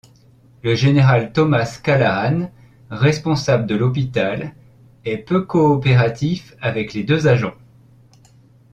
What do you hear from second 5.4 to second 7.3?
coopératif avec les deux